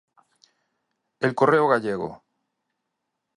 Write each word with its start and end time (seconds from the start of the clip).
El 1.19 1.35
Correo 1.35 1.67
Gallego. 1.67 2.23